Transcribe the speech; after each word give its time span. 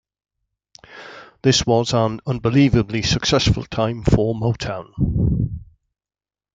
This 1.43 1.63
was 1.63 1.93
an 1.93 2.21
unbelievably 2.25 3.03
successful 3.03 3.65
time 3.65 4.03
for 4.03 4.33
Motown. 4.33 5.59